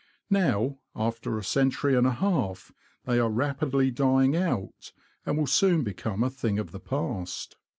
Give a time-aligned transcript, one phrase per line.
[0.31, 2.71] Now, after a century and a half,
[3.05, 4.93] they are rapidly dying out,
[5.27, 7.55] and will soon become a thing of the past.